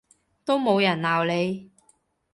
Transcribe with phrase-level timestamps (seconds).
[0.45, 1.69] 都冇人鬧你